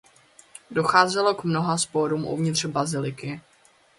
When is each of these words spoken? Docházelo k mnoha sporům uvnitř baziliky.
Docházelo 0.71 1.35
k 1.35 1.43
mnoha 1.43 1.77
sporům 1.77 2.25
uvnitř 2.25 2.65
baziliky. 2.65 3.41